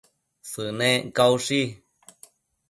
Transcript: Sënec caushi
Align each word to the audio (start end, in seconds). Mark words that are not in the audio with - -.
Sënec 0.51 1.03
caushi 1.17 1.61